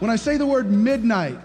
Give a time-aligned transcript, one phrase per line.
[0.00, 1.38] When I say the word midnight,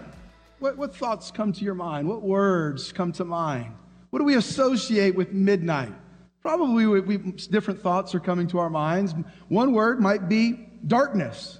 [0.60, 2.08] what, what thoughts come to your mind?
[2.08, 3.74] What words come to mind?
[4.08, 5.92] What do we associate with midnight?
[6.40, 9.14] Probably we, we, different thoughts are coming to our minds.
[9.48, 11.58] One word might be darkness.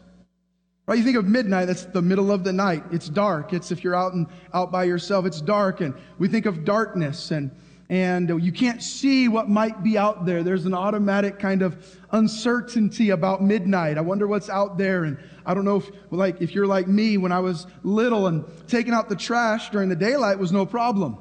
[0.86, 0.96] Right?
[0.96, 2.82] You think of midnight, that's the middle of the night.
[2.90, 3.52] It's dark.
[3.52, 5.82] It's if you're out and out by yourself, it's dark.
[5.82, 7.50] And we think of darkness and
[7.88, 10.42] and you can't see what might be out there.
[10.42, 13.96] There's an automatic kind of uncertainty about midnight.
[13.96, 15.04] I wonder what's out there.
[15.04, 18.44] And I don't know if, like, if you're like me, when I was little and
[18.66, 21.18] taking out the trash during the daylight was no problem.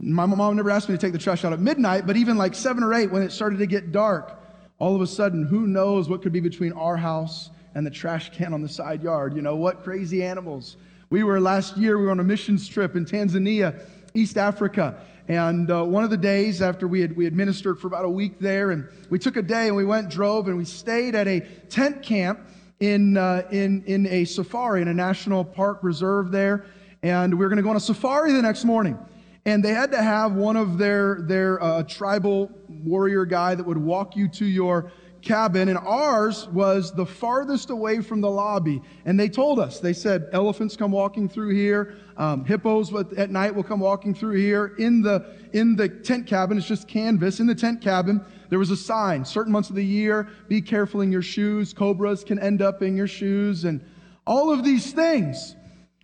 [0.00, 2.54] My mom never asked me to take the trash out at midnight, but even like
[2.54, 4.40] seven or eight, when it started to get dark,
[4.78, 8.30] all of a sudden, who knows what could be between our house and the trash
[8.30, 9.34] can on the side yard?
[9.36, 10.78] You know, what crazy animals.
[11.10, 13.80] We were last year, we were on a missions trip in Tanzania,
[14.14, 14.98] East Africa.
[15.28, 18.10] And uh, one of the days after we had, we had ministered for about a
[18.10, 21.26] week there, and we took a day and we went, drove, and we stayed at
[21.26, 22.40] a tent camp
[22.80, 26.66] in, uh, in, in a safari, in a national park reserve there.
[27.02, 28.98] And we were going to go on a safari the next morning.
[29.46, 33.78] And they had to have one of their, their uh, tribal warrior guy that would
[33.78, 34.90] walk you to your
[35.24, 38.80] cabin, and ours was the farthest away from the lobby.
[39.04, 43.54] And they told us, they said, elephants come walking through here, um, hippos at night
[43.54, 44.74] will come walking through here.
[44.78, 47.40] In the, in the tent cabin, it's just canvas.
[47.40, 51.00] In the tent cabin, there was a sign certain months of the year, be careful
[51.00, 53.84] in your shoes, cobras can end up in your shoes, and
[54.26, 55.56] all of these things.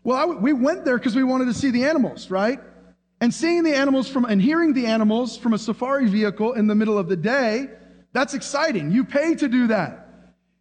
[0.02, 2.58] Well, we went there because we wanted to see the animals, right?
[3.20, 6.75] And seeing the animals from and hearing the animals from a safari vehicle in the
[6.75, 7.69] middle of the day
[8.12, 8.91] that's exciting.
[8.91, 10.06] You pay to do that.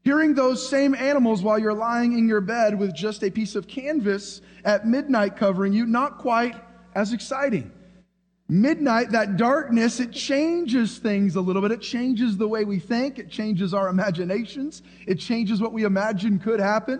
[0.04, 3.68] Hearing those same animals while you're lying in your bed with just a piece of
[3.68, 6.56] canvas at midnight covering you, not quite
[6.96, 7.72] as exciting.
[8.48, 11.72] Midnight, that darkness, it changes things a little bit.
[11.72, 16.40] It changes the way we think, it changes our imaginations, it changes what we imagine
[16.40, 17.00] could happen.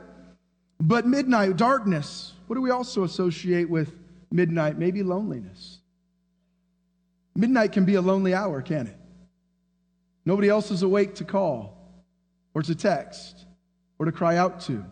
[0.80, 3.96] But midnight, darkness, what do we also associate with
[4.32, 4.78] midnight?
[4.78, 5.80] Maybe loneliness.
[7.36, 8.99] Midnight can be a lonely hour, can it?
[10.26, 11.78] Nobody else is awake to call
[12.54, 13.46] or to text
[13.98, 14.86] or to cry out to.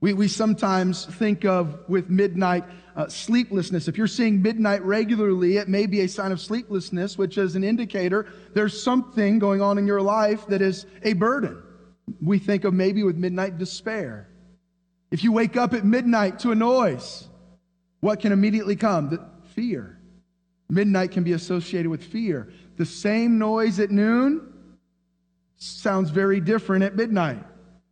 [0.00, 2.64] We, we sometimes think of with midnight
[2.96, 3.86] uh, sleeplessness.
[3.86, 7.64] If you're seeing midnight regularly, it may be a sign of sleeplessness, which is an
[7.64, 11.62] indicator there's something going on in your life that is a burden.
[12.22, 14.28] We think of maybe with midnight despair.
[15.10, 17.28] If you wake up at midnight to a noise,
[18.00, 19.10] what can immediately come?
[19.10, 19.98] The fear.
[20.68, 22.52] Midnight can be associated with fear.
[22.80, 24.54] The same noise at noon
[25.58, 27.44] sounds very different at midnight.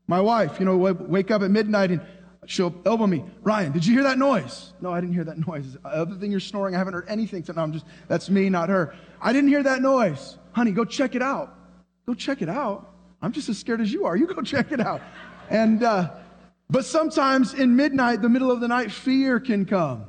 [0.06, 2.00] My wife, you know, wake up at midnight and
[2.47, 3.22] she'll elbow me.
[3.43, 4.72] Ryan, did you hear that noise?
[4.81, 5.76] No, I didn't hear that noise.
[5.84, 7.44] Other than you're snoring, I haven't heard anything.
[7.44, 8.94] So no, I'm just, that's me, not her.
[9.21, 10.38] I didn't hear that noise.
[10.53, 11.55] Honey, go check it out.
[12.06, 12.91] Go check it out.
[13.20, 14.16] I'm just as scared as you are.
[14.16, 15.03] You go check it out.
[15.50, 16.12] And, uh,
[16.70, 20.06] but sometimes in midnight, the middle of the night, fear can come.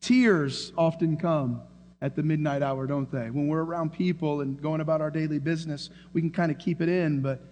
[0.00, 1.60] Tears often come
[2.02, 3.30] at the midnight hour, don't they?
[3.30, 6.80] When we're around people and going about our daily business, we can kind of keep
[6.80, 7.42] it in, but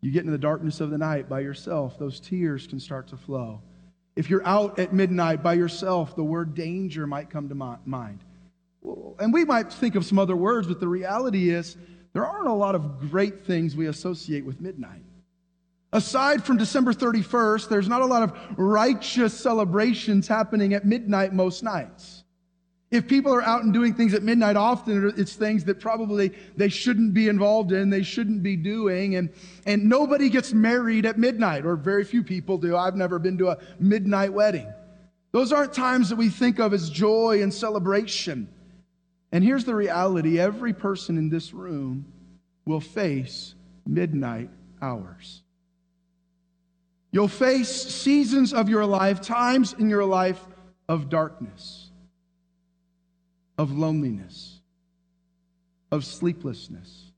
[0.00, 3.16] you get into the darkness of the night by yourself, those tears can start to
[3.16, 3.60] flow.
[4.14, 8.20] If you're out at midnight by yourself, the word danger might come to mind.
[9.18, 11.76] And we might think of some other words, but the reality is
[12.12, 15.02] there aren't a lot of great things we associate with midnight.
[15.92, 21.62] Aside from December 31st, there's not a lot of righteous celebrations happening at midnight most
[21.62, 22.17] nights.
[22.90, 26.70] If people are out and doing things at midnight, often it's things that probably they
[26.70, 29.16] shouldn't be involved in, they shouldn't be doing.
[29.16, 29.28] And,
[29.66, 32.76] and nobody gets married at midnight, or very few people do.
[32.76, 34.66] I've never been to a midnight wedding.
[35.32, 38.48] Those aren't times that we think of as joy and celebration.
[39.32, 42.06] And here's the reality every person in this room
[42.64, 43.54] will face
[43.86, 44.48] midnight
[44.80, 45.42] hours.
[47.12, 50.42] You'll face seasons of your life, times in your life
[50.88, 51.77] of darkness
[53.58, 54.60] of loneliness,
[55.90, 57.10] of sleeplessness,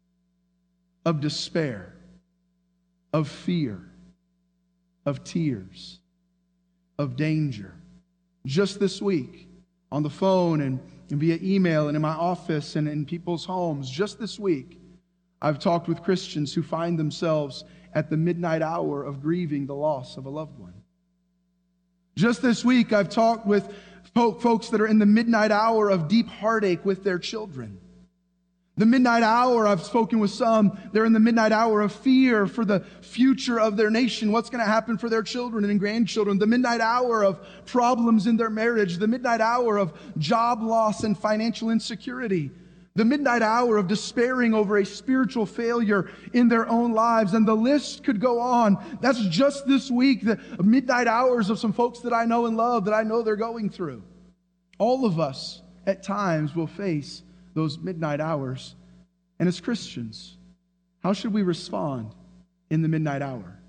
[1.04, 1.94] of despair,
[3.12, 3.92] of fear,
[5.04, 6.00] of tears,
[6.98, 7.74] of danger.
[8.46, 9.48] Just this week,
[9.92, 13.90] on the phone and, and via email and in my office and in people's homes,
[13.90, 14.78] just this week,
[15.42, 17.64] I've talked with Christians who find themselves
[17.94, 20.74] at the midnight hour of grieving the loss of a loved one.
[22.16, 23.74] Just this week, I've talked with
[24.14, 27.78] folks that are in the midnight hour of deep heartache with their children.
[28.76, 32.64] The midnight hour, I've spoken with some, they're in the midnight hour of fear for
[32.64, 36.38] the future of their nation, what's going to happen for their children and grandchildren.
[36.38, 41.18] The midnight hour of problems in their marriage, the midnight hour of job loss and
[41.18, 42.50] financial insecurity,
[42.96, 47.34] the midnight hour of despairing over a spiritual failure in their own lives.
[47.34, 48.98] And the list could go on.
[49.00, 52.84] That's just this week, the midnight hours of some folks that I know and love
[52.86, 54.02] that I know they're going through.
[54.78, 57.22] All of us at times will face
[57.54, 58.74] those midnight hours.
[59.38, 60.36] And as Christians,
[61.02, 62.14] how should we respond
[62.70, 63.59] in the midnight hour?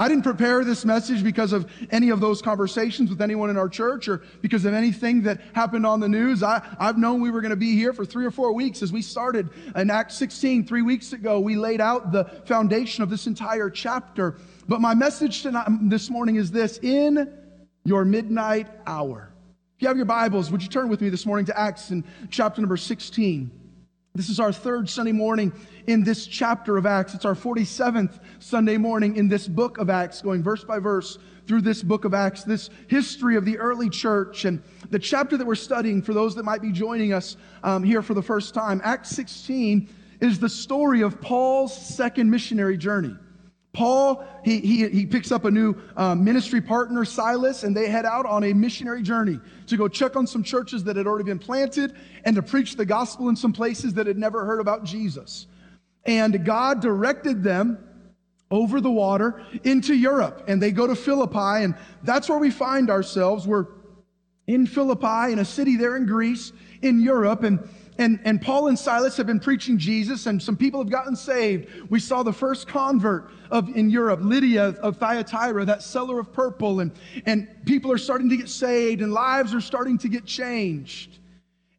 [0.00, 3.68] I didn't prepare this message because of any of those conversations with anyone in our
[3.68, 6.44] church or because of anything that happened on the news.
[6.44, 8.92] I, have known we were going to be here for three or four weeks as
[8.92, 11.40] we started in Acts 16 three weeks ago.
[11.40, 14.36] We laid out the foundation of this entire chapter.
[14.68, 17.34] But my message tonight, um, this morning is this in
[17.84, 19.32] your midnight hour.
[19.76, 22.04] If you have your Bibles, would you turn with me this morning to Acts in
[22.30, 23.50] chapter number 16?
[24.14, 25.52] This is our third Sunday morning
[25.86, 27.14] in this chapter of Acts.
[27.14, 31.60] It's our 47th Sunday morning in this book of Acts, going verse by verse through
[31.60, 34.44] this book of Acts, this history of the early church.
[34.44, 38.02] And the chapter that we're studying, for those that might be joining us um, here
[38.02, 39.88] for the first time, Acts 16
[40.20, 43.14] is the story of Paul's second missionary journey.
[43.78, 48.04] Paul, he, he, he picks up a new uh, ministry partner, Silas, and they head
[48.04, 49.38] out on a missionary journey
[49.68, 51.94] to go check on some churches that had already been planted
[52.24, 55.46] and to preach the gospel in some places that had never heard about Jesus.
[56.04, 57.78] And God directed them
[58.50, 62.90] over the water into Europe, and they go to Philippi, and that's where we find
[62.90, 63.46] ourselves.
[63.46, 63.66] We're
[64.48, 66.52] in Philippi, in a city there in Greece,
[66.82, 67.60] in Europe, and
[67.98, 71.90] and, and Paul and Silas have been preaching Jesus, and some people have gotten saved.
[71.90, 76.78] We saw the first convert of in Europe, Lydia of Thyatira, that seller of purple,
[76.78, 76.92] and,
[77.26, 81.18] and people are starting to get saved, and lives are starting to get changed.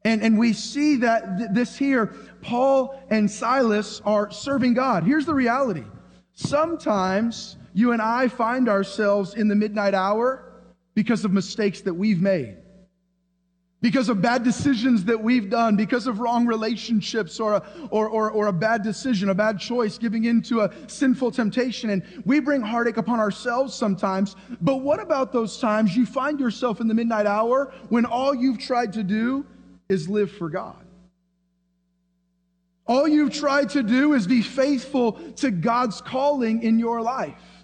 [0.03, 2.07] And, and we see that th- this here,
[2.41, 5.03] Paul and Silas are serving God.
[5.03, 5.85] Here's the reality
[6.33, 10.53] sometimes you and I find ourselves in the midnight hour
[10.95, 12.57] because of mistakes that we've made
[13.81, 18.29] because of bad decisions that we've done, because of wrong relationships or a, or, or,
[18.31, 21.91] or a bad decision, a bad choice, giving into a sinful temptation.
[21.91, 24.35] And we bring heartache upon ourselves sometimes.
[24.61, 28.59] But what about those times you find yourself in the midnight hour when all you've
[28.59, 29.45] tried to do
[29.87, 30.85] is live for God?
[32.85, 37.58] All you've tried to do is be faithful to God's calling in your life.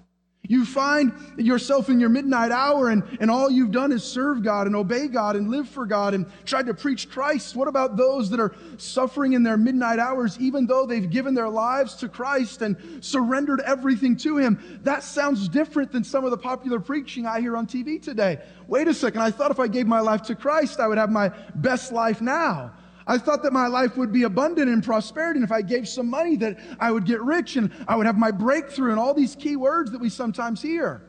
[0.47, 4.67] You find yourself in your midnight hour and, and all you've done is serve God
[4.67, 7.55] and obey God and live for God and tried to preach Christ.
[7.55, 11.49] What about those that are suffering in their midnight hours, even though they've given their
[11.49, 14.79] lives to Christ and surrendered everything to Him?
[14.83, 18.39] That sounds different than some of the popular preaching I hear on TV today.
[18.67, 21.11] Wait a second, I thought if I gave my life to Christ, I would have
[21.11, 22.73] my best life now.
[23.07, 25.37] I thought that my life would be abundant in prosperity.
[25.37, 28.17] And if I gave some money, that I would get rich and I would have
[28.17, 31.03] my breakthrough and all these key words that we sometimes hear.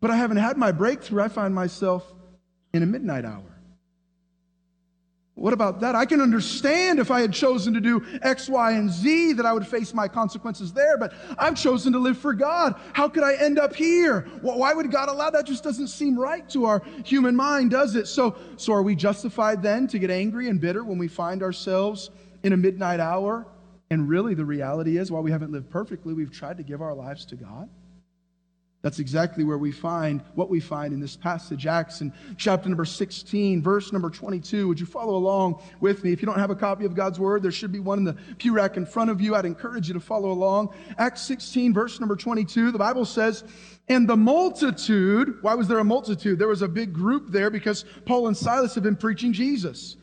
[0.00, 1.22] But I haven't had my breakthrough.
[1.22, 2.12] I find myself
[2.72, 3.53] in a midnight hour.
[5.36, 5.96] What about that?
[5.96, 9.52] I can understand if I had chosen to do X, Y, and Z that I
[9.52, 12.80] would face my consequences there, but I've chosen to live for God.
[12.92, 14.28] How could I end up here?
[14.42, 15.44] Why would God allow that?
[15.44, 18.06] Just doesn't seem right to our human mind, does it?
[18.06, 22.10] So, so are we justified then to get angry and bitter when we find ourselves
[22.44, 23.44] in a midnight hour?
[23.90, 26.94] And really, the reality is, while we haven't lived perfectly, we've tried to give our
[26.94, 27.68] lives to God.
[28.84, 32.84] That's exactly where we find what we find in this passage, Acts in chapter number
[32.84, 34.68] 16, verse number 22.
[34.68, 36.12] Would you follow along with me?
[36.12, 38.12] If you don't have a copy of God's word, there should be one in the
[38.36, 39.34] pew rack in front of you.
[39.34, 40.74] I'd encourage you to follow along.
[40.98, 43.44] Acts 16, verse number 22, the Bible says,
[43.88, 46.38] And the multitude, why was there a multitude?
[46.38, 49.96] There was a big group there because Paul and Silas have been preaching Jesus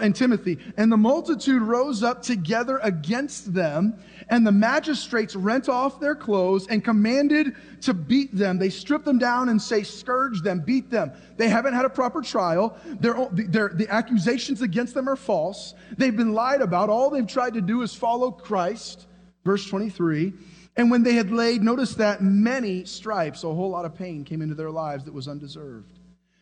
[0.00, 0.58] and Timothy.
[0.76, 6.66] And the multitude rose up together against them, and the magistrates rent off their clothes
[6.68, 8.58] and commanded to beat them.
[8.58, 11.12] They strip them down and say, Scourge them, beat them.
[11.36, 12.76] They haven't had a proper trial.
[13.00, 15.74] They're, the accusations against them are false.
[15.96, 16.90] They've been lied about.
[16.90, 19.06] All they've tried to do is follow Christ.
[19.44, 20.32] Verse 23.
[20.76, 24.42] And when they had laid, notice that many stripes, a whole lot of pain came
[24.42, 25.95] into their lives that was undeserved.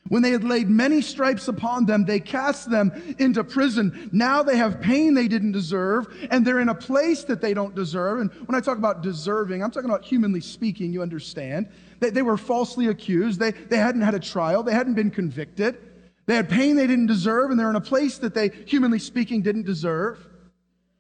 [0.09, 4.11] When they had laid many stripes upon them, they cast them into prison.
[4.13, 7.75] Now they have pain they didn't deserve, and they're in a place that they don't
[7.75, 8.21] deserve.
[8.21, 11.69] And when I talk about deserving, I'm talking about humanly speaking, you understand.
[12.01, 15.79] They, they were falsely accused, they, they hadn't had a trial, they hadn't been convicted.
[16.27, 19.43] They had pain they didn't deserve, and they're in a place that they, humanly speaking,
[19.43, 20.27] didn't deserve.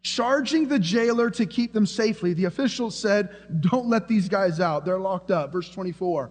[0.02, 2.34] charging the jailer to keep them safely.
[2.34, 4.84] The officials said, Don't let these guys out.
[4.84, 5.50] They're locked up.
[5.50, 6.30] Verse 24.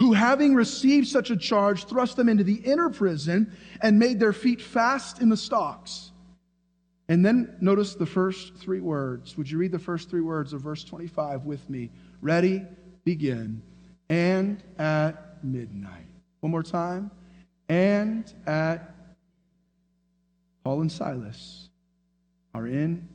[0.00, 3.52] Who, having received such a charge, thrust them into the inner prison
[3.82, 6.10] and made their feet fast in the stocks.
[7.10, 9.36] And then notice the first three words.
[9.36, 11.90] Would you read the first three words of verse 25 with me?
[12.22, 12.62] Ready,
[13.04, 13.62] begin.
[14.08, 16.06] And at midnight.
[16.40, 17.10] One more time.
[17.68, 18.94] And at
[20.64, 21.68] Paul and Silas
[22.54, 23.06] are in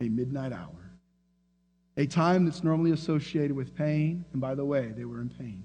[0.00, 0.90] a midnight hour,
[1.96, 4.24] a time that's normally associated with pain.
[4.32, 5.62] And by the way, they were in pain.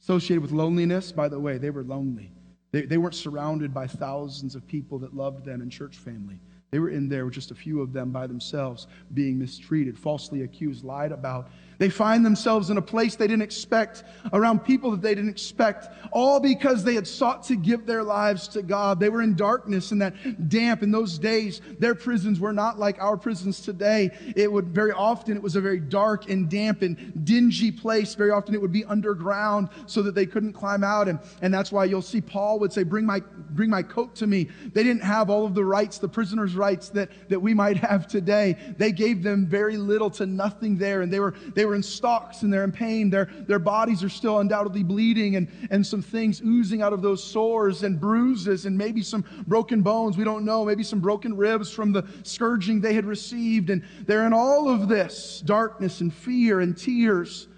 [0.00, 2.30] Associated with loneliness, by the way, they were lonely.
[2.70, 6.40] They, they weren't surrounded by thousands of people that loved them in church family.
[6.70, 10.42] They were in there with just a few of them by themselves, being mistreated, falsely
[10.42, 11.48] accused, lied about,
[11.78, 15.88] they find themselves in a place they didn't expect, around people that they didn't expect,
[16.12, 18.98] all because they had sought to give their lives to God.
[18.98, 20.82] They were in darkness and that damp.
[20.82, 24.10] In those days, their prisons were not like our prisons today.
[24.34, 28.16] It would very often, it was a very dark and damp and dingy place.
[28.16, 31.06] Very often it would be underground so that they couldn't climb out.
[31.06, 33.20] And, and that's why you'll see Paul would say, bring my,
[33.50, 34.48] bring my coat to me.
[34.72, 38.06] They didn't have all of the rights, the prisoner's rights that, that we might have
[38.06, 38.56] today.
[38.76, 41.02] They gave them very little to nothing there.
[41.02, 43.10] And they were, they were in stocks and they're in pain.
[43.10, 47.22] Their, their bodies are still undoubtedly bleeding and, and some things oozing out of those
[47.22, 50.16] sores and bruises and maybe some broken bones.
[50.16, 50.64] We don't know.
[50.64, 53.70] Maybe some broken ribs from the scourging they had received.
[53.70, 57.48] And they're in all of this darkness and fear and tears,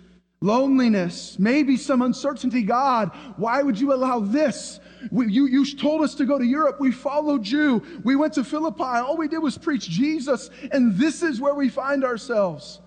[0.42, 2.62] loneliness, maybe some uncertainty.
[2.62, 4.80] God, why would you allow this?
[5.10, 6.80] We, you, you told us to go to Europe.
[6.80, 7.82] We followed you.
[8.04, 8.82] We went to Philippi.
[8.82, 10.48] All we did was preach Jesus.
[10.72, 12.80] And this is where we find ourselves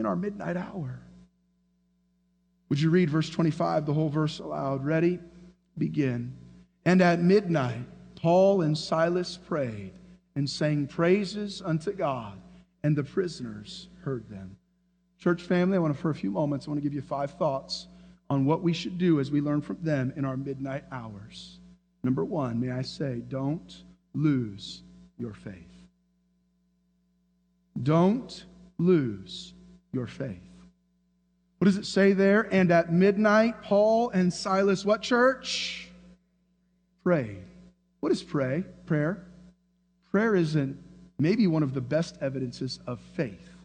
[0.00, 1.00] in our midnight hour.
[2.68, 4.84] Would you read verse 25, the whole verse aloud?
[4.84, 5.20] Ready?
[5.78, 6.34] Begin.
[6.84, 7.86] And at midnight,
[8.16, 9.92] Paul and Silas prayed
[10.34, 12.38] and sang praises unto God,
[12.82, 14.56] and the prisoners heard them.
[15.18, 17.32] Church family, I want to, for a few moments, I want to give you five
[17.32, 17.86] thoughts
[18.28, 21.58] on what we should do as we learn from them in our midnight hours.
[22.02, 23.82] Number one, may I say, don't
[24.14, 24.82] lose
[25.18, 25.54] your faith.
[27.82, 28.44] Don't
[28.78, 29.54] lose
[29.92, 30.40] your faith.
[31.58, 32.52] What does it say there?
[32.52, 35.90] And at midnight, Paul and Silas, what church?
[37.02, 37.42] Prayed.
[38.00, 38.64] What is pray?
[38.84, 39.26] Prayer.
[40.10, 40.78] Prayer isn't
[41.18, 43.55] maybe one of the best evidences of faith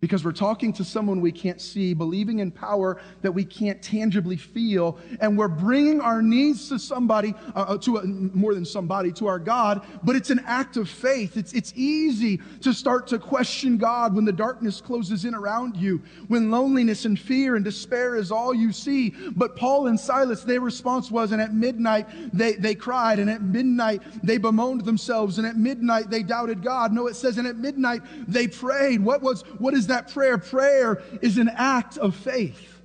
[0.00, 4.36] because we're talking to someone we can't see, believing in power that we can't tangibly
[4.36, 9.12] feel, and we're bringing our needs to somebody, uh, uh, to a, more than somebody,
[9.12, 11.36] to our God, but it's an act of faith.
[11.36, 16.02] It's, it's easy to start to question God when the darkness closes in around you,
[16.28, 19.10] when loneliness and fear and despair is all you see.
[19.36, 23.42] But Paul and Silas, their response was, and at midnight they, they cried, and at
[23.42, 26.90] midnight they bemoaned themselves, and at midnight they doubted God.
[26.90, 29.04] No, it says, and at midnight they prayed.
[29.04, 30.38] What was, what is that prayer?
[30.38, 32.79] Prayer is an act of faith.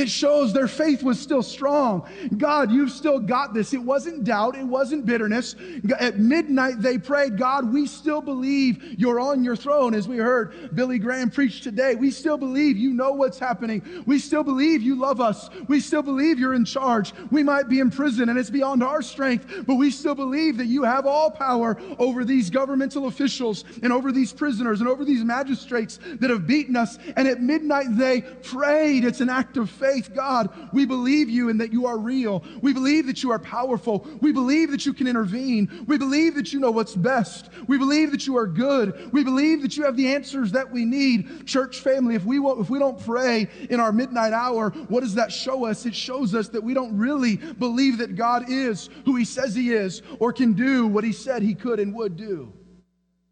[0.00, 2.08] It shows their faith was still strong.
[2.38, 3.74] God, you've still got this.
[3.74, 5.54] It wasn't doubt, it wasn't bitterness.
[5.98, 10.74] At midnight, they prayed, God, we still believe you're on your throne, as we heard
[10.74, 11.96] Billy Graham preach today.
[11.96, 13.82] We still believe you know what's happening.
[14.06, 15.50] We still believe you love us.
[15.68, 17.12] We still believe you're in charge.
[17.30, 20.66] We might be in prison and it's beyond our strength, but we still believe that
[20.66, 25.24] you have all power over these governmental officials and over these prisoners and over these
[25.24, 26.96] magistrates that have beaten us.
[27.18, 29.04] And at midnight, they prayed.
[29.04, 32.44] It's an act of faith faith, God, we believe you and that you are real.
[32.62, 34.06] We believe that you are powerful.
[34.20, 35.84] We believe that you can intervene.
[35.86, 37.50] We believe that you know what's best.
[37.66, 39.12] We believe that you are good.
[39.12, 41.46] We believe that you have the answers that we need.
[41.46, 45.32] Church family, if we, if we don't pray in our midnight hour, what does that
[45.32, 45.86] show us?
[45.86, 49.72] It shows us that we don't really believe that God is who he says he
[49.72, 52.52] is or can do what he said he could and would do.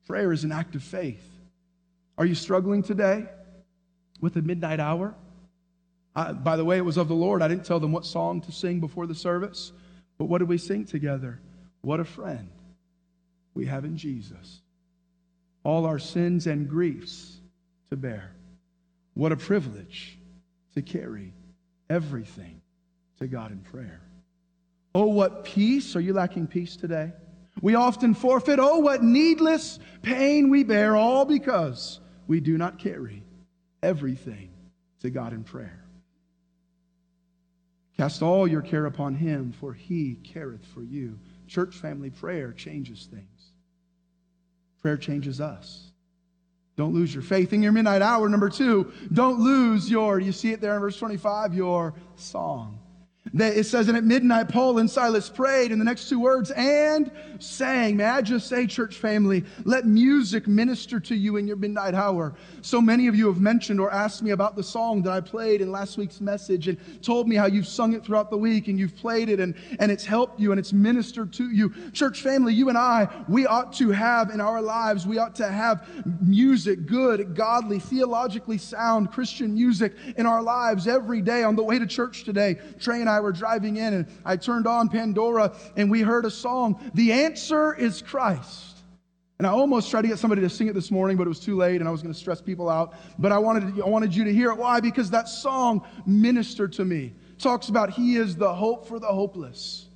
[0.06, 1.24] Prayer is an act of faith.
[2.16, 3.26] Are you struggling today
[4.20, 5.14] with the midnight hour?
[6.18, 7.42] I, by the way, it was of the Lord.
[7.42, 9.70] I didn't tell them what song to sing before the service,
[10.18, 11.40] but what did we sing together?
[11.82, 12.50] What a friend
[13.54, 14.62] we have in Jesus.
[15.62, 17.36] All our sins and griefs
[17.90, 18.32] to bear.
[19.14, 20.18] What a privilege
[20.74, 21.32] to carry
[21.88, 22.62] everything
[23.20, 24.00] to God in prayer.
[24.96, 25.94] Oh, what peace.
[25.94, 27.12] Are you lacking peace today?
[27.62, 28.58] We often forfeit.
[28.58, 33.22] Oh, what needless pain we bear, all because we do not carry
[33.84, 34.50] everything
[35.00, 35.84] to God in prayer.
[37.98, 41.18] Cast all your care upon him, for he careth for you.
[41.48, 43.50] Church family prayer changes things.
[44.80, 45.90] Prayer changes us.
[46.76, 48.28] Don't lose your faith in your midnight hour.
[48.28, 52.78] Number two, don't lose your, you see it there in verse 25, your song.
[53.34, 57.10] It says, and at midnight, Paul and Silas prayed, and the next two words, and
[57.38, 57.96] sang.
[57.96, 62.34] May I just say, church family, let music minister to you in your midnight hour.
[62.62, 65.60] So many of you have mentioned or asked me about the song that I played
[65.60, 68.78] in last week's message and told me how you've sung it throughout the week and
[68.78, 71.72] you've played it and, and it's helped you and it's ministered to you.
[71.92, 75.48] Church family, you and I, we ought to have in our lives, we ought to
[75.48, 75.88] have
[76.20, 81.42] music, good, godly, theologically sound Christian music in our lives every day.
[81.44, 84.66] On the way to church today, Trey and I were driving in and I turned
[84.66, 86.90] on Pandora and we heard a song.
[86.94, 88.78] The answer is Christ.
[89.38, 91.38] And I almost tried to get somebody to sing it this morning, but it was
[91.38, 92.94] too late and I was going to stress people out.
[93.18, 94.56] But I wanted, to, I wanted you to hear it.
[94.56, 94.80] Why?
[94.80, 97.14] Because that song ministered to me.
[97.38, 99.87] talks about He is the hope for the hopeless.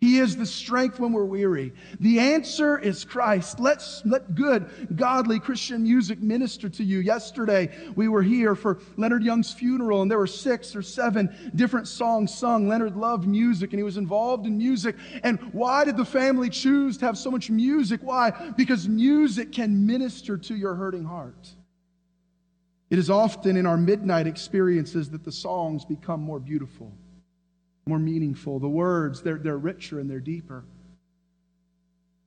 [0.00, 1.72] He is the strength when we're weary.
[1.98, 3.58] The answer is Christ.
[3.58, 7.00] Let's let good, godly Christian music minister to you.
[7.00, 11.88] Yesterday, we were here for Leonard Young's funeral, and there were six or seven different
[11.88, 12.68] songs sung.
[12.68, 14.94] Leonard loved music, and he was involved in music.
[15.24, 18.00] And why did the family choose to have so much music?
[18.00, 18.30] Why?
[18.56, 21.48] Because music can minister to your hurting heart.
[22.88, 26.92] It is often in our midnight experiences that the songs become more beautiful
[27.88, 28.58] more meaningful.
[28.58, 30.64] The words, they're, they're richer and they're deeper.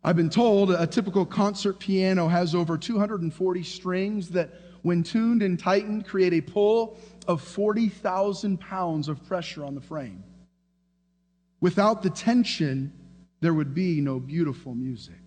[0.03, 4.49] I've been told a typical concert piano has over 240 strings that,
[4.81, 10.23] when tuned and tightened, create a pull of 40,000 pounds of pressure on the frame.
[11.59, 12.91] Without the tension,
[13.41, 15.21] there would be no beautiful music.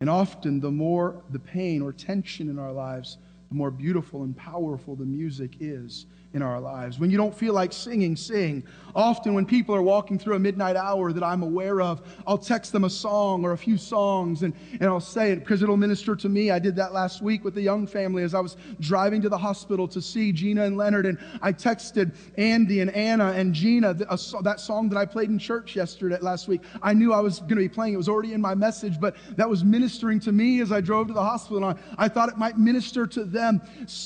[0.00, 3.18] And often, the more the pain or tension in our lives,
[3.50, 6.98] the more beautiful and powerful the music is in our lives.
[6.98, 8.62] When you don't feel like singing, sing.
[8.94, 12.72] Often, when people are walking through a midnight hour that I'm aware of, I'll text
[12.72, 16.16] them a song or a few songs and, and I'll say it because it'll minister
[16.16, 16.50] to me.
[16.50, 19.38] I did that last week with the young family as I was driving to the
[19.38, 21.06] hospital to see Gina and Leonard.
[21.06, 25.76] And I texted Andy and Anna and Gina that song that I played in church
[25.76, 26.62] yesterday, last week.
[26.82, 27.94] I knew I was going to be playing.
[27.94, 31.08] It was already in my message, but that was ministering to me as I drove
[31.08, 31.64] to the hospital.
[31.64, 33.60] And I, I thought it might minister to them.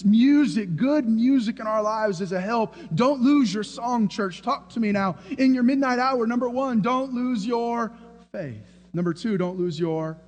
[0.05, 2.77] Music, good music in our lives is a help.
[2.95, 4.43] Don't lose your song, church.
[4.43, 5.17] Talk to me now.
[5.39, 7.93] In your midnight hour, number one, don't lose your
[8.33, 8.67] faith.
[8.93, 10.19] Number two, don't lose your.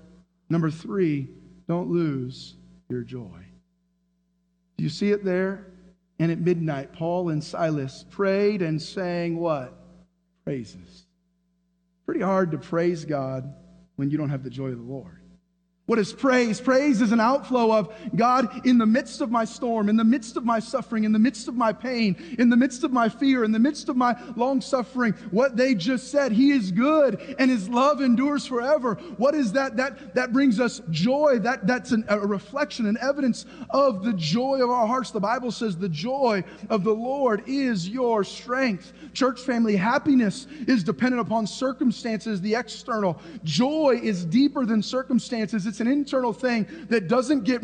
[0.49, 1.29] Number three,
[1.69, 2.55] don't lose
[2.89, 3.45] your joy.
[4.77, 5.67] Do you see it there?
[6.19, 9.75] And at midnight, Paul and Silas prayed and sang what?
[10.45, 11.07] Praises.
[12.05, 13.53] Pretty hard to praise God
[13.97, 15.16] when you don't have the joy of the Lord.
[15.87, 16.61] What is praise?
[16.61, 20.37] Praise is an outflow of God in the midst of my storm, in the midst
[20.37, 23.45] of my suffering, in the midst of my pain, in the midst of my fear,
[23.45, 25.13] in the midst of my long suffering.
[25.31, 28.97] What they just said, He is good and His love endures forever.
[29.17, 29.77] What is that?
[29.77, 31.39] That, that brings us joy.
[31.39, 35.13] That, that's an, a reflection, an evidence of the joy of our hearts.
[35.13, 38.93] The Bible says the joy of the Lord is your strength.
[39.13, 43.21] Church family, happiness is dependent upon circumstances, the external.
[43.45, 45.65] Joy is deeper than circumstances.
[45.65, 47.63] It's it's an internal thing that doesn't get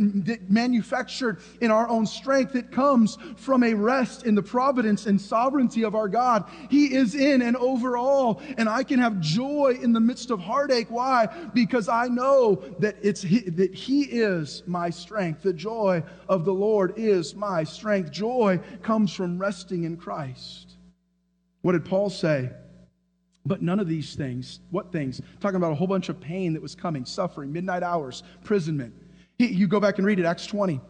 [0.51, 2.55] manufactured in our own strength.
[2.55, 6.45] It comes from a rest in the providence and sovereignty of our God.
[6.69, 8.43] He is in and over all.
[8.59, 10.89] And I can have joy in the midst of heartache.
[10.91, 11.27] Why?
[11.55, 15.43] Because I know that, it's that He is my strength.
[15.43, 18.11] The joy of the Lord is my strength.
[18.11, 20.75] Joy comes from resting in Christ.
[21.63, 22.51] What did Paul say?
[23.45, 25.21] But none of these things, what things?
[25.41, 28.95] Talking about a whole bunch of pain that was coming, suffering, midnight hours, imprisonment.
[29.39, 30.81] He, you go back and read it, Acts 20.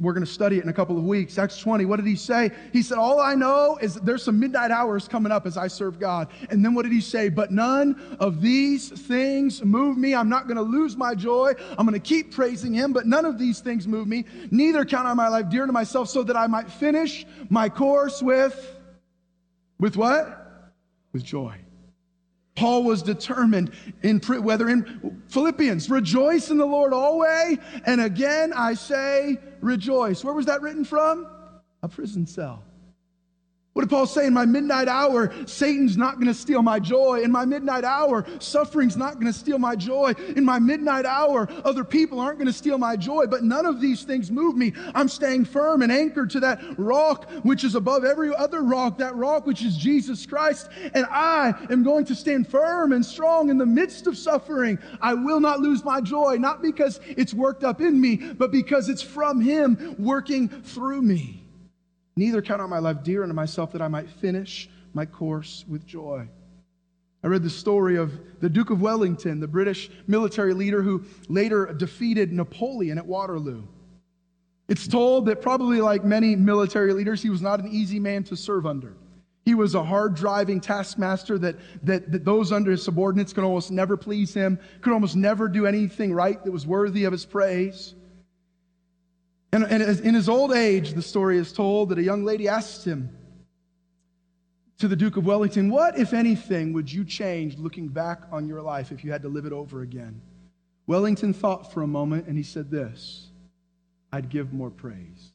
[0.00, 1.38] we're going to study it in a couple of weeks.
[1.38, 2.50] Acts 20, what did he say?
[2.72, 6.00] He said, All I know is there's some midnight hours coming up as I serve
[6.00, 6.28] God.
[6.50, 7.28] And then what did he say?
[7.28, 10.16] But none of these things move me.
[10.16, 11.52] I'm not going to lose my joy.
[11.78, 14.24] I'm going to keep praising him, but none of these things move me.
[14.50, 18.20] Neither count on my life dear to myself so that I might finish my course
[18.20, 18.74] with,
[19.78, 20.72] with what?
[21.12, 21.54] With joy.
[22.58, 23.70] Paul was determined
[24.02, 30.24] in whether in Philippians, rejoice in the Lord always, and again I say rejoice.
[30.24, 31.28] Where was that written from?
[31.84, 32.64] A prison cell.
[33.78, 34.26] What did Paul say?
[34.26, 37.20] In my midnight hour, Satan's not going to steal my joy.
[37.20, 40.14] In my midnight hour, suffering's not going to steal my joy.
[40.34, 43.26] In my midnight hour, other people aren't going to steal my joy.
[43.26, 44.72] But none of these things move me.
[44.96, 49.14] I'm staying firm and anchored to that rock which is above every other rock, that
[49.14, 50.68] rock which is Jesus Christ.
[50.92, 54.80] And I am going to stand firm and strong in the midst of suffering.
[55.00, 58.88] I will not lose my joy, not because it's worked up in me, but because
[58.88, 61.37] it's from Him working through me.
[62.18, 65.86] Neither count on my life dear unto myself that I might finish my course with
[65.86, 66.26] joy.
[67.22, 71.66] I read the story of the Duke of Wellington, the British military leader who later
[71.66, 73.62] defeated Napoleon at Waterloo.
[74.66, 78.36] It's told that, probably like many military leaders, he was not an easy man to
[78.36, 78.94] serve under.
[79.44, 81.54] He was a hard driving taskmaster that,
[81.84, 85.66] that, that those under his subordinates could almost never please him, could almost never do
[85.66, 87.94] anything right that was worthy of his praise.
[89.80, 93.16] And, in his old age, the story is told that a young lady asked him
[94.78, 98.60] to the Duke of Wellington, What, if anything, would you change looking back on your
[98.60, 100.20] life if you had to live it over again?
[100.88, 103.30] Wellington thought for a moment and he said this
[104.12, 105.32] I'd give more praise.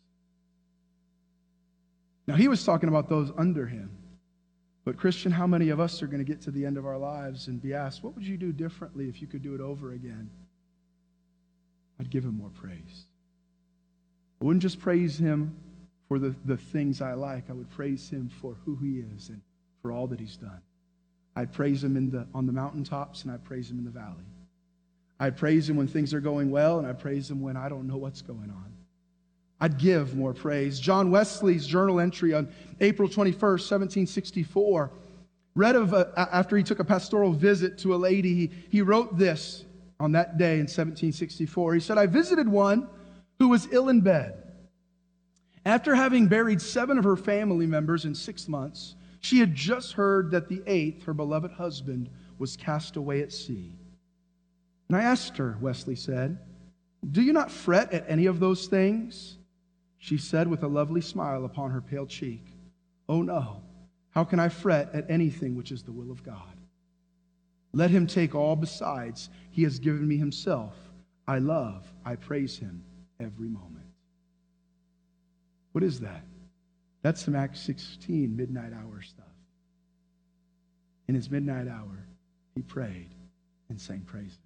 [2.27, 3.91] Now, he was talking about those under him.
[4.86, 6.97] But, Christian, how many of us are going to get to the end of our
[6.97, 9.93] lives and be asked, What would you do differently if you could do it over
[9.93, 10.29] again?
[11.97, 13.06] I'd give him more praise.
[14.43, 15.56] I wouldn't just praise him
[16.10, 19.39] for the, the things I like, I would praise him for who he is and
[19.82, 20.60] for all that he's done.
[21.34, 24.25] I'd praise him in the, on the mountaintops and I'd praise him in the valley.
[25.17, 27.88] I'd praise him when things are going well and I'd praise him when I don't
[27.88, 28.73] know what's going on.
[29.62, 30.77] I'd give more praise.
[30.77, 32.49] John Wesley's journal entry on
[32.82, 34.91] April 21st, 1764,
[35.56, 39.17] read of a, after he took a pastoral visit to a lady, he, he wrote
[39.17, 39.63] this
[40.01, 41.75] on that day in 1764.
[41.75, 42.89] He said, I visited one
[43.39, 44.43] who was ill in bed.
[45.65, 50.32] After having buried seven of her family members in six months, she had just heard
[50.32, 53.72] that the eighth, her beloved husband, was cast away at sea.
[54.89, 56.38] And I asked her, Wesley said,
[57.10, 59.38] Do you not fret at any of those things?
[59.98, 62.46] She said with a lovely smile upon her pale cheek,
[63.08, 63.62] Oh no,
[64.10, 66.58] how can I fret at anything which is the will of God?
[67.72, 69.30] Let him take all besides.
[69.52, 70.76] He has given me himself.
[71.26, 72.84] I love, I praise him
[73.23, 73.86] every moment.
[75.71, 76.23] What is that?
[77.01, 79.25] That's some Acts 16 midnight hour stuff.
[81.07, 82.07] In his midnight hour,
[82.55, 83.09] he prayed
[83.69, 84.38] and sang praises.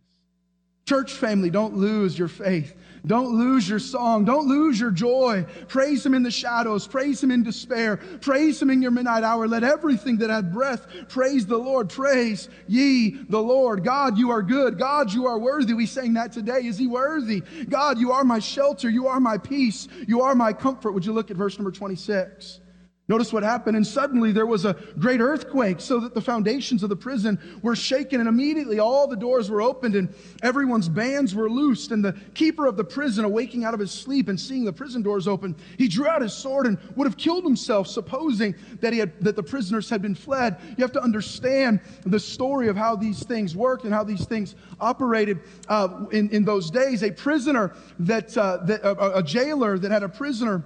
[0.88, 2.74] Church family, don't lose your faith.
[3.06, 4.24] Don't lose your song.
[4.24, 5.46] Don't lose your joy.
[5.68, 6.88] Praise Him in the shadows.
[6.88, 7.98] Praise Him in despair.
[7.98, 9.50] Praise Him in your midnight hour.
[9.50, 11.90] Let everything that had breath praise the Lord.
[11.90, 13.84] Praise ye the Lord.
[13.84, 14.80] God, you are good.
[14.80, 15.74] God, you are worthy.
[15.74, 16.66] We sang that today.
[16.66, 17.42] Is He worthy?
[17.68, 18.90] God, you are my shelter.
[18.90, 19.90] You are my peace.
[20.08, 20.94] You are my comfort.
[20.94, 22.62] Would you look at verse number 26?
[23.10, 26.90] Notice what happened, and suddenly there was a great earthquake, so that the foundations of
[26.90, 31.50] the prison were shaken, and immediately all the doors were opened, and everyone's bands were
[31.50, 31.92] loosed.
[31.92, 35.02] And the keeper of the prison, awaking out of his sleep and seeing the prison
[35.02, 39.00] doors open, he drew out his sword and would have killed himself, supposing that he
[39.00, 40.58] had that the prisoners had been fled.
[40.78, 44.56] You have to understand the story of how these things worked and how these things
[44.82, 45.40] operated
[45.70, 47.04] uh, in in those days.
[47.04, 50.66] A prisoner that, uh, that a, a jailer that had a prisoner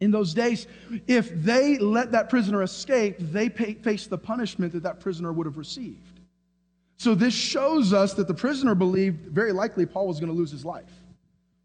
[0.00, 0.66] in those days,
[1.06, 5.46] if they let that prisoner escape, they pay, face the punishment that that prisoner would
[5.46, 6.20] have received.
[6.96, 10.50] So this shows us that the prisoner believed very likely Paul was going to lose
[10.50, 10.90] his life.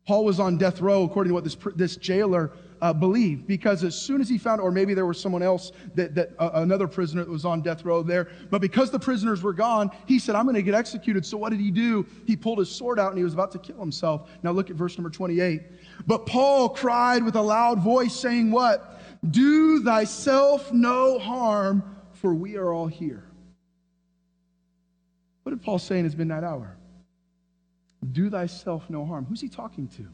[0.06, 2.52] Paul was on death row, according to what this, this jailer
[2.86, 6.14] uh, believed, because as soon as he found, or maybe there was someone else that,
[6.14, 9.54] that uh, another prisoner that was on death row there, but because the prisoners were
[9.54, 11.26] gone, he said, I'm going to get executed.
[11.26, 12.06] So what did he do?
[12.28, 14.30] He pulled his sword out and he was about to kill himself.
[14.44, 15.64] Now look at verse number 28.
[16.06, 19.02] But Paul cried with a loud voice, saying, What?
[19.32, 23.24] Do thyself no harm, for we are all here.
[25.42, 26.78] What did Paul say in his midnight hour?
[28.12, 29.26] Do thyself no harm.
[29.26, 30.06] Who's he talking to?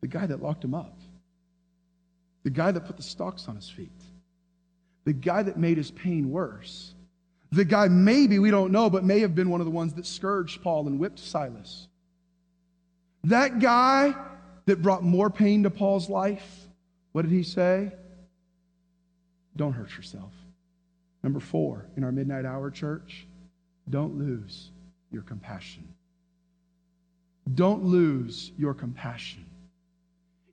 [0.00, 0.98] The guy that locked him up,
[2.42, 3.90] the guy that put the stocks on his feet,
[5.04, 6.94] the guy that made his pain worse.
[7.52, 10.06] The guy, maybe, we don't know, but may have been one of the ones that
[10.06, 11.88] scourged Paul and whipped Silas.
[13.24, 14.14] That guy
[14.66, 16.68] that brought more pain to Paul's life,
[17.12, 17.92] what did he say?
[19.56, 20.32] Don't hurt yourself.
[21.24, 23.26] Number four, in our midnight hour church,
[23.90, 24.70] don't lose
[25.10, 25.88] your compassion.
[27.54, 29.44] Don't lose your compassion.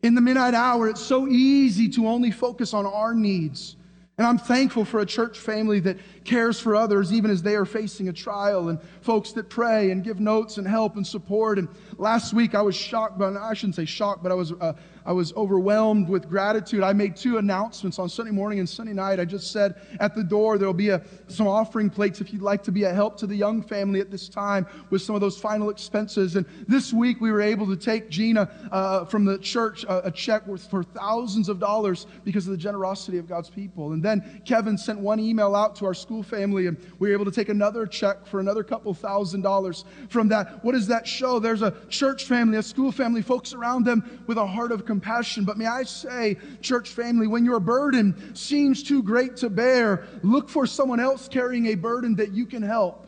[0.04, 3.78] In the midnight hour, it's so easy to only focus on our needs
[4.18, 7.66] and I'm thankful for a church family that cares for others even as they are
[7.66, 11.60] facing a trial, and folks that pray and give notes and help and support.
[11.60, 11.68] And
[12.00, 14.74] last week I was shocked, but I shouldn't say shocked, but I was uh,
[15.08, 16.84] I was overwhelmed with gratitude.
[16.84, 19.22] I made two announcements on Sunday morning and Sunday night.
[19.22, 22.41] I just said at the door there will be a, some offering plates if you'd
[22.41, 25.22] like to be a help to the young family at this time with some of
[25.22, 26.36] those final expenses.
[26.36, 30.12] And this week we were able to take Gina uh, from the church uh, a
[30.12, 33.93] check worth for thousands of dollars because of the generosity of God's people.
[33.93, 37.26] And then Kevin sent one email out to our school family, and we were able
[37.26, 40.62] to take another check for another couple thousand dollars from that.
[40.65, 41.39] What does that show?
[41.39, 44.97] There's a church family, a school family, folks around them with a heart of compassion
[45.00, 45.46] compassion.
[45.46, 50.50] But may I say, church family, when your burden seems too great to bear, look
[50.50, 53.07] for someone else carrying a burden that you can help.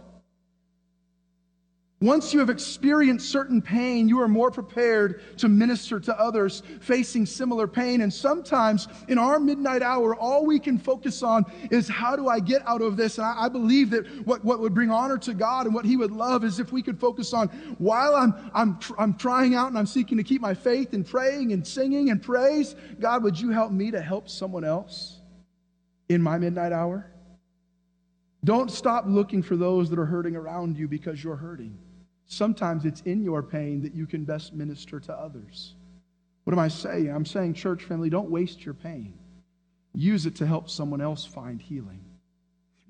[2.01, 7.25] Once you have experienced certain pain, you are more prepared to minister to others facing
[7.25, 7.99] similar pain.
[7.99, 12.39] And sometimes in our midnight hour, all we can focus on is how do I
[12.39, 13.17] get out of this?
[13.17, 15.97] And I, I, believe that what, what would bring honor to God and what He
[15.97, 19.77] would love is if we could focus on while I'm, I'm, I'm crying out and
[19.77, 23.49] I'm seeking to keep my faith and praying and singing and praise, God, would you
[23.49, 25.19] help me to help someone else
[26.07, 27.12] in my midnight hour?
[28.45, 31.77] Don't stop looking for those that are hurting around you because you're hurting.
[32.29, 35.73] Sometimes it's in your pain that you can best minister to others.
[36.43, 37.09] What am I saying?
[37.09, 39.17] I'm saying, church family, don't waste your pain.
[39.95, 42.05] Use it to help someone else find healing.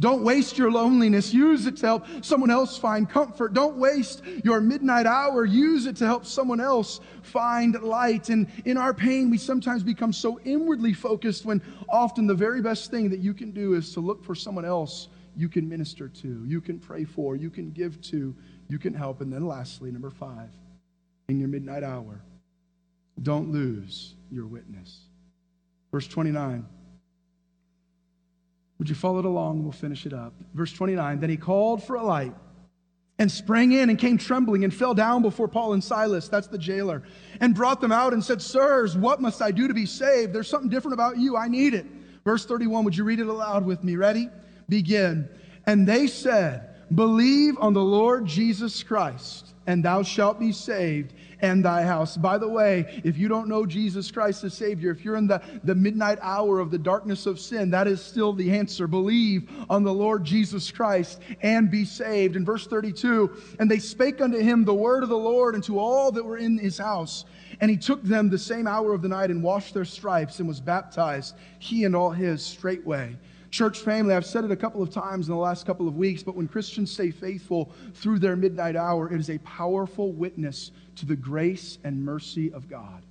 [0.01, 1.33] Don't waste your loneliness.
[1.33, 3.53] Use it to help someone else find comfort.
[3.53, 5.45] Don't waste your midnight hour.
[5.45, 8.27] Use it to help someone else find light.
[8.27, 12.91] And in our pain, we sometimes become so inwardly focused when often the very best
[12.91, 16.43] thing that you can do is to look for someone else you can minister to,
[16.45, 18.35] you can pray for, you can give to,
[18.69, 19.21] you can help.
[19.21, 20.49] And then lastly, number five,
[21.27, 22.21] in your midnight hour,
[23.21, 24.99] don't lose your witness.
[25.91, 26.65] Verse 29.
[28.77, 29.63] Would you follow it along?
[29.63, 30.33] We'll finish it up.
[30.53, 32.33] Verse 29 Then he called for a light
[33.17, 36.57] and sprang in and came trembling and fell down before Paul and Silas, that's the
[36.57, 37.03] jailer,
[37.41, 40.31] and brought them out and said, Sirs, what must I do to be saved?
[40.31, 41.35] There's something different about you.
[41.35, 41.85] I need it.
[42.23, 43.97] Verse 31, would you read it aloud with me?
[43.97, 44.29] Ready?
[44.69, 45.27] Begin.
[45.65, 51.63] And they said, Believe on the Lord Jesus Christ, and thou shalt be saved and
[51.63, 52.17] thy house.
[52.17, 55.41] By the way, if you don't know Jesus Christ as Savior, if you're in the,
[55.63, 58.87] the midnight hour of the darkness of sin, that is still the answer.
[58.87, 62.35] Believe on the Lord Jesus Christ and be saved.
[62.35, 65.79] In verse 32, and they spake unto him the word of the Lord and to
[65.79, 67.25] all that were in his house.
[67.61, 70.47] And he took them the same hour of the night and washed their stripes and
[70.47, 73.15] was baptized, he and all his straightway.
[73.51, 76.21] Church family, I've said it a couple of times in the last couple of weeks,
[76.21, 81.05] but when Christians stay faithful through their midnight hour, it is a powerful witness to
[81.05, 83.03] the grace and mercy of God.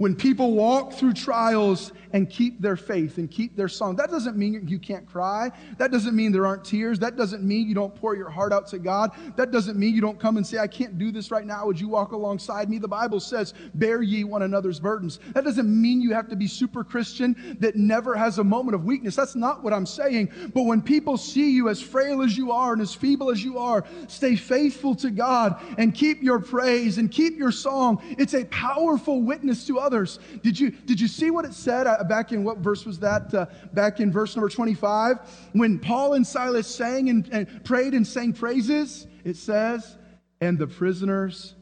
[0.00, 4.34] When people walk through trials and keep their faith and keep their song, that doesn't
[4.34, 5.50] mean you can't cry.
[5.76, 6.98] That doesn't mean there aren't tears.
[7.00, 9.10] That doesn't mean you don't pour your heart out to God.
[9.36, 11.66] That doesn't mean you don't come and say, I can't do this right now.
[11.66, 12.78] Would you walk alongside me?
[12.78, 15.20] The Bible says, bear ye one another's burdens.
[15.34, 18.86] That doesn't mean you have to be super Christian that never has a moment of
[18.86, 19.14] weakness.
[19.14, 20.32] That's not what I'm saying.
[20.54, 23.58] But when people see you as frail as you are and as feeble as you
[23.58, 28.02] are, stay faithful to God and keep your praise and keep your song.
[28.16, 30.20] It's a powerful witness to others others.
[30.44, 33.34] Did you, did you see what it said uh, back in what verse was that?
[33.34, 35.18] Uh, back in verse number 25,
[35.52, 39.98] when Paul and Silas sang and, and prayed and sang praises, it says,
[40.40, 41.56] and the prisoners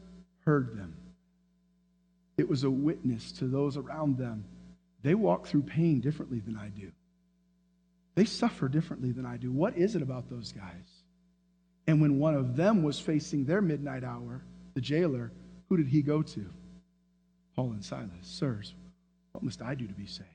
[0.45, 0.95] heard them.
[2.37, 4.45] It was a witness to those around them.
[5.01, 6.91] They walk through pain differently than I do.
[8.13, 9.51] They suffer differently than I do.
[9.51, 11.03] What is it about those guys?
[11.87, 14.43] And when one of them was facing their midnight hour,
[14.75, 15.31] the jailer,
[15.67, 16.45] who did he go to?
[17.59, 18.73] Paul and Silas, Sirs,
[19.33, 20.29] what must I do to be saved?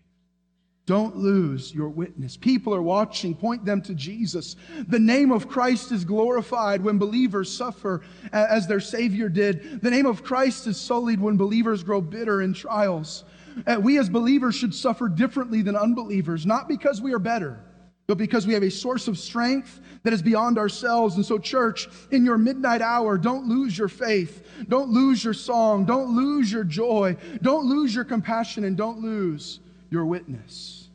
[0.84, 2.36] Don't lose your witness.
[2.36, 3.34] People are watching.
[3.34, 4.56] Point them to Jesus.
[4.88, 9.80] The name of Christ is glorified when believers suffer as their Savior did.
[9.80, 13.24] The name of Christ is sullied when believers grow bitter in trials.
[13.66, 17.58] Uh, we as believers should suffer differently than unbelievers, not because we are better,
[18.06, 21.16] but because we have a source of strength that is beyond ourselves.
[21.16, 24.46] And so, church, in your midnight hour, don't lose your faith.
[24.68, 25.86] Don't lose your song.
[25.86, 27.16] Don't lose your joy.
[27.40, 28.64] Don't lose your compassion.
[28.64, 30.88] And don't lose your witness.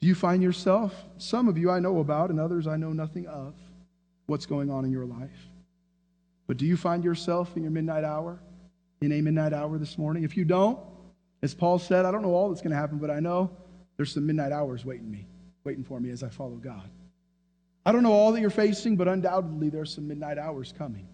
[0.00, 3.26] Do you find yourself, some of you I know about, and others I know nothing
[3.26, 3.54] of,
[4.26, 5.48] what's going on in your life?
[6.46, 8.38] But do you find yourself in your midnight hour,
[9.00, 10.22] in a midnight hour this morning?
[10.22, 10.78] If you don't,
[11.42, 13.50] as Paul said, I don't know all that's going to happen, but I know
[13.96, 15.26] there's some midnight hours waiting me,
[15.66, 16.88] waiting for me as I follow God.
[17.84, 21.06] I don't know all that you're facing, but undoubtedly there's some midnight hours coming.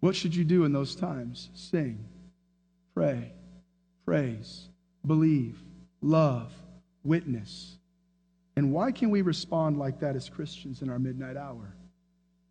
[0.00, 1.50] What should you do in those times?
[1.54, 2.04] Sing,
[2.94, 3.32] pray,
[4.04, 4.68] praise,
[5.06, 5.62] believe,
[6.00, 6.52] love,
[7.02, 7.78] witness.
[8.56, 11.74] And why can we respond like that as Christians in our midnight hour?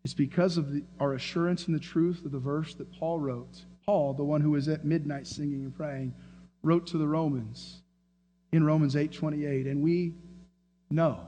[0.04, 3.64] It's because of the, our assurance in the truth of the verse that Paul wrote.
[3.84, 6.14] Paul, the one who was at midnight singing and praying,
[6.62, 7.82] wrote to the Romans
[8.52, 10.14] in Romans 8:28, and we
[10.90, 11.20] know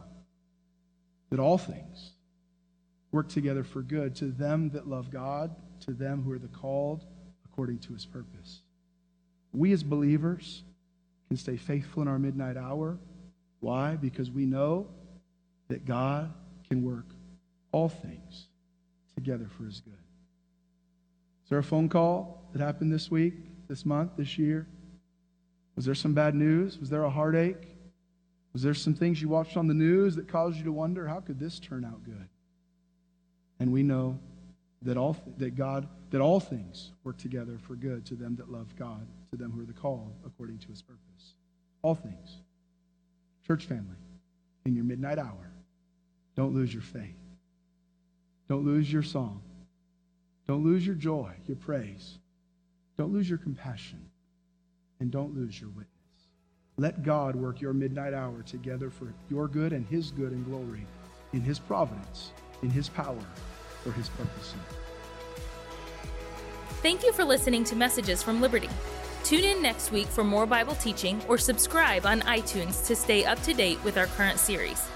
[1.30, 2.12] that all things
[3.10, 7.04] work together for good to them that love God, to them who are the called
[7.44, 8.62] according to his purpose.
[9.52, 10.62] We as believers
[11.28, 12.98] can stay faithful in our midnight hour.
[13.60, 13.96] Why?
[13.96, 14.88] Because we know
[15.68, 16.32] that God
[16.68, 17.06] can work
[17.70, 18.48] all things
[19.14, 19.92] together for his good.
[21.44, 23.34] Is there a phone call that happened this week,
[23.68, 24.66] this month, this year?
[25.76, 26.78] Was there some bad news?
[26.78, 27.71] Was there a heartache?
[28.52, 31.20] Was there some things you watched on the news that caused you to wonder, how
[31.20, 32.28] could this turn out good?
[33.58, 34.18] And we know
[34.82, 38.74] that all that God that all things work together for good to them that love
[38.76, 41.34] God, to them who are the called according to his purpose.
[41.80, 42.42] All things.
[43.46, 43.96] Church family,
[44.66, 45.50] in your midnight hour,
[46.36, 47.16] don't lose your faith.
[48.48, 49.42] Don't lose your song.
[50.46, 52.18] Don't lose your joy, your praise.
[52.98, 54.10] Don't lose your compassion.
[55.00, 55.91] And don't lose your witness.
[56.78, 60.86] Let God work your midnight hour together for your good and his good and glory
[61.32, 62.32] in his providence,
[62.62, 63.24] in his power,
[63.82, 64.54] for his purpose.
[66.82, 68.70] Thank you for listening to Messages from Liberty.
[69.22, 73.40] Tune in next week for more Bible teaching or subscribe on iTunes to stay up
[73.42, 74.88] to date with our current series.